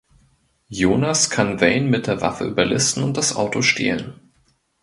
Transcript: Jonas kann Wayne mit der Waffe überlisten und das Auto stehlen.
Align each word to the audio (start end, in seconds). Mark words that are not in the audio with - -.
Jonas 0.69 1.29
kann 1.29 1.61
Wayne 1.61 1.87
mit 1.87 2.07
der 2.07 2.21
Waffe 2.21 2.45
überlisten 2.45 3.03
und 3.03 3.17
das 3.17 3.35
Auto 3.35 3.61
stehlen. 3.61 4.15